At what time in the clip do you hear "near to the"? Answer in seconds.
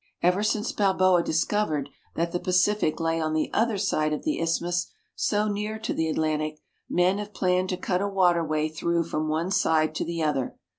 5.47-6.07